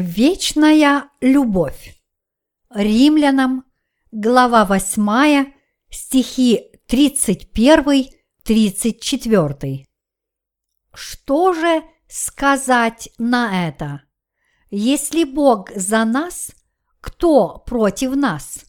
[0.00, 1.94] Вечная любовь.
[2.70, 3.66] Римлянам,
[4.10, 5.52] глава 8,
[5.90, 9.84] стихи 31-34.
[10.94, 14.04] Что же сказать на это?
[14.70, 16.52] Если Бог за нас,
[17.02, 18.64] кто против нас?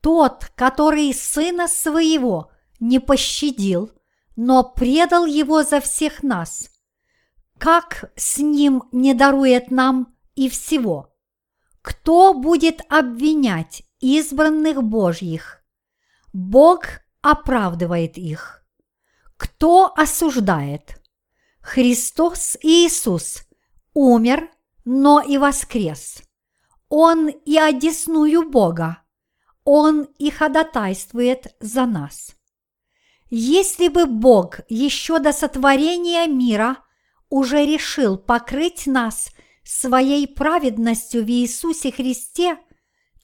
[0.00, 2.50] Тот, который Сына Своего
[2.80, 3.92] не пощадил,
[4.34, 6.68] но предал Его за всех нас,
[7.58, 11.14] как с Ним не дарует нам и всего.
[11.82, 15.62] Кто будет обвинять избранных Божьих?
[16.32, 16.84] Бог
[17.20, 18.64] оправдывает их.
[19.36, 21.00] Кто осуждает?
[21.60, 23.42] Христос Иисус
[23.94, 24.48] умер,
[24.84, 26.22] но и воскрес.
[26.88, 29.02] Он и одесную Бога.
[29.64, 32.34] Он и ходатайствует за нас.
[33.30, 36.78] Если бы Бог еще до сотворения мира
[37.28, 39.30] уже решил покрыть нас–
[39.64, 42.58] своей праведностью в Иисусе Христе,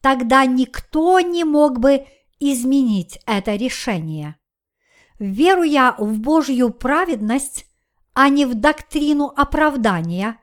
[0.01, 2.07] тогда никто не мог бы
[2.41, 4.37] изменить это решение.
[5.19, 7.67] Веруя в Божью праведность,
[8.15, 10.41] а не в доктрину оправдания,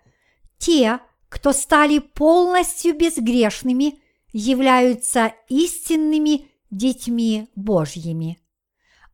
[0.57, 3.99] те, кто стали полностью безгрешными,
[4.31, 8.37] являются истинными детьми Божьими.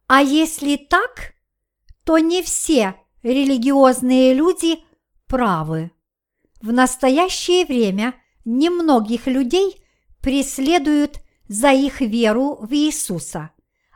[0.07, 1.33] А если так,
[2.03, 4.79] то не все религиозные люди
[5.27, 5.91] правы.
[6.61, 8.13] В настоящее время
[8.45, 9.83] немногих людей
[10.21, 13.49] преследуют за их веру в Иисуса,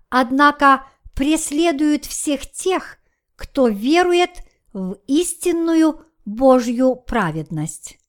[0.10, 2.98] однако преследуют всех тех,
[3.36, 4.32] кто верует
[4.74, 8.00] в истинную Божью праведность.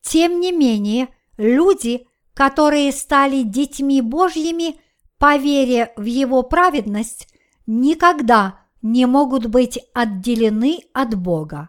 [0.00, 4.80] Тем не менее, люди, которые стали детьми Божьими
[5.18, 7.28] по вере в Его праведность,
[7.66, 11.68] никогда не могут быть отделены от Бога.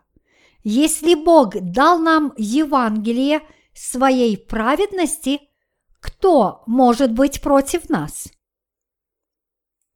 [0.64, 3.42] Если Бог дал нам Евангелие
[3.74, 5.42] своей праведности,
[6.00, 8.28] кто может быть против нас?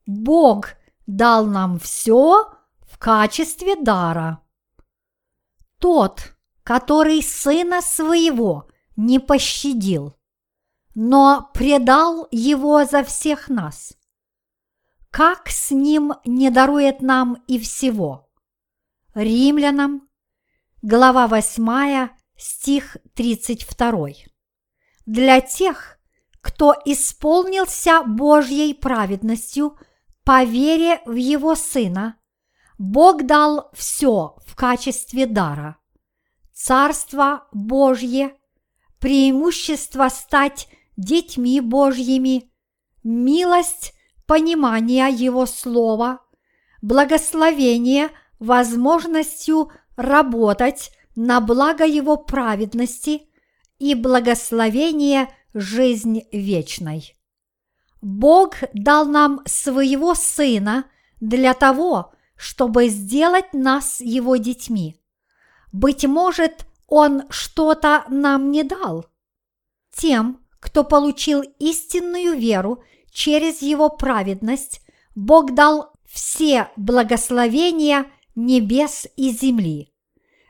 [0.05, 0.69] Бог
[1.05, 4.41] дал нам все в качестве дара.
[5.79, 10.15] Тот, который сына своего не пощадил,
[10.95, 13.97] но предал его за всех нас.
[15.09, 18.29] Как с ним не дарует нам и всего?
[19.13, 20.07] Римлянам
[20.83, 24.07] глава 8, стих 32.
[25.05, 25.97] Для тех,
[26.41, 29.77] кто исполнился Божьей праведностью
[30.25, 32.17] по вере в Его Сына,
[32.77, 35.77] Бог дал все в качестве дара.
[36.53, 38.35] Царство Божье,
[38.99, 40.67] преимущество стать
[40.97, 42.51] детьми Божьими,
[43.05, 43.93] милость
[44.27, 46.19] понимания Его Слова,
[46.81, 53.23] благословение возможностью– работать на благо Его праведности
[53.79, 57.15] и благословение жизнь вечной.
[58.01, 60.85] Бог дал нам своего Сына
[61.21, 64.99] для того, чтобы сделать нас Его детьми.
[65.71, 69.05] Быть может, Он что-то нам не дал.
[69.95, 74.81] Тем, кто получил истинную веру через Его праведность,
[75.15, 79.93] Бог дал все благословения– небес и земли.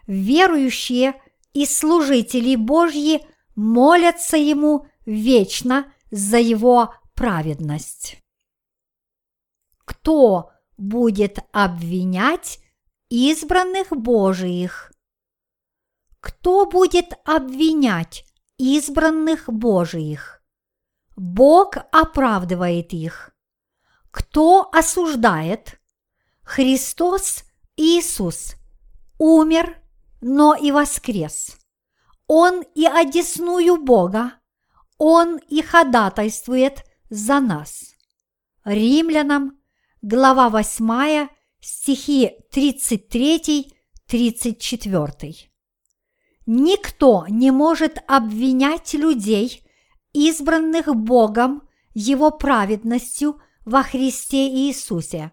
[0.07, 1.21] Верующие
[1.53, 8.17] и служители Божьи молятся Ему вечно за Его праведность.
[9.85, 12.59] Кто будет обвинять
[13.09, 14.91] избранных Божиих?
[16.19, 18.25] Кто будет обвинять
[18.57, 20.41] избранных Божиих?
[21.15, 23.35] Бог оправдывает их.
[24.09, 25.79] Кто осуждает?
[26.43, 27.43] Христос
[27.75, 28.55] Иисус
[29.17, 29.81] умер,
[30.21, 31.57] но и воскрес.
[32.27, 34.33] Он и одесную Бога,
[34.97, 37.95] Он и ходатайствует за нас.
[38.63, 39.57] Римлянам,
[40.03, 41.29] глава 8,
[41.61, 45.35] стихи 33-34.
[46.45, 49.65] Никто не может обвинять людей,
[50.13, 55.31] избранных Богом Его праведностью во Христе Иисусе,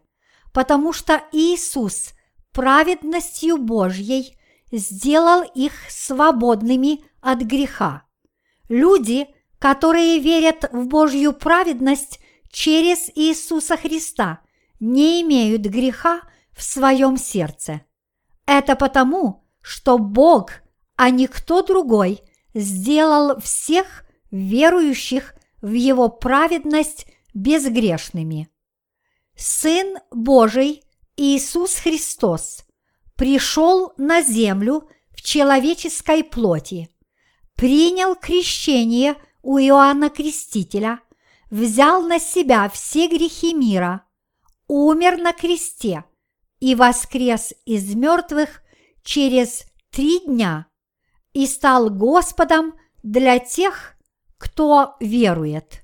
[0.53, 2.15] потому что Иисус–
[2.53, 4.37] праведностью Божьей
[4.73, 8.05] сделал их свободными от греха.
[8.69, 12.21] Люди, которые верят в Божью праведность
[12.51, 14.41] через Иисуса Христа,
[14.79, 17.83] не имеют греха в своем сердце.
[18.47, 20.53] Это потому, что Бог,
[20.97, 22.21] а не кто другой,
[22.55, 28.49] сделал всех верующих в Его праведность безгрешными.
[29.37, 30.83] Сын Божий–
[31.17, 32.65] Иисус Христос
[33.17, 36.89] пришел на землю в человеческой плоти,
[37.55, 41.01] принял крещение у Иоанна Крестителя,
[41.51, 44.07] взял на себя все грехи мира,
[44.69, 46.05] умер на кресте
[46.61, 48.63] и воскрес из мертвых
[49.03, 50.67] через три дня
[51.33, 53.95] и стал Господом для тех,
[54.39, 55.83] кто верует.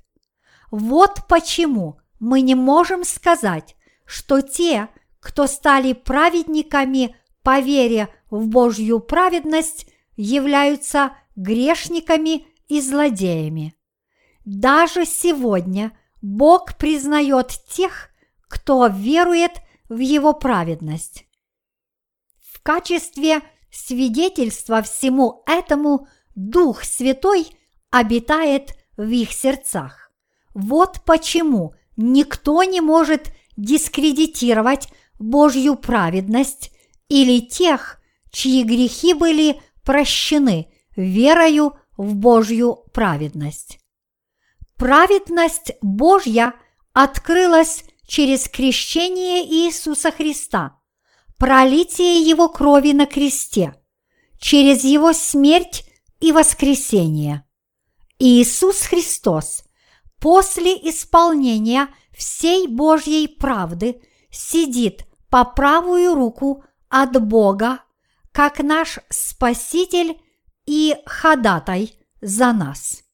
[0.71, 4.89] Вот почему мы не можем сказать, что те,
[5.27, 13.75] кто стали праведниками по вере в Божью праведность, являются грешниками и злодеями.
[14.45, 15.91] Даже сегодня
[16.23, 18.11] Бог признает тех,
[18.47, 19.51] кто верует
[19.89, 21.27] в Его праведность.
[22.41, 23.41] В качестве
[23.73, 26.07] свидетельства всему этому
[26.37, 27.49] Дух Святой
[27.91, 30.13] обитает в их сердцах.
[30.55, 34.89] Вот почему никто не может дискредитировать
[35.19, 36.71] Божью праведность
[37.09, 38.01] или тех,
[38.31, 43.79] чьи грехи были прощены верою в Божью праведность.
[44.77, 46.55] Праведность Божья
[46.93, 50.79] открылась через крещение Иисуса Христа,
[51.39, 53.75] пролитие Его крови на кресте,
[54.39, 55.85] через Его смерть
[56.21, 57.45] и воскресение.
[58.19, 59.65] Иисус Христос
[60.21, 67.81] после исполнения всей Божьей правды сидит по правую руку от Бога,
[68.33, 70.21] как наш Спаситель
[70.67, 73.06] и ходатай за нас.